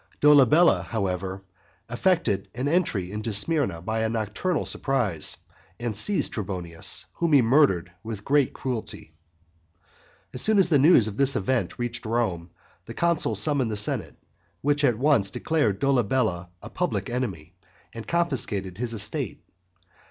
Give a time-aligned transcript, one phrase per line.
[0.19, 1.43] Dolabella, however,
[1.87, 5.37] effected an entry into Smyrna by a nocturnal surprise,
[5.79, 9.13] and seized Trebonius, whom he murdered with great cruelty.
[10.33, 12.49] As soon as the news of this event reached Rome,
[12.87, 14.15] the consul summoned the senate,
[14.61, 17.53] which at once declared Dolabella a public enemy,
[17.93, 19.43] and confiscated his estate.